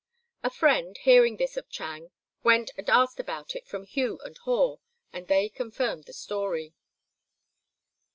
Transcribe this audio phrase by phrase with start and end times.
[0.41, 2.09] A friend, hearing this of Chang,
[2.43, 4.77] went and asked about it from Hugh and Haw,
[5.13, 6.73] and they confirmed the story.